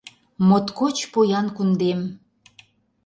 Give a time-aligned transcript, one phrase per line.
[0.47, 1.99] Моткоч поян кундем!